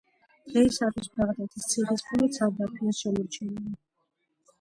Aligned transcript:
დღეისათვის 0.51 1.09
ბაღდათის 1.19 1.67
ციხის 1.73 2.03
მხოლოდ 2.05 2.33
სარდაფია 2.39 2.95
შემორჩენილი. 3.01 3.75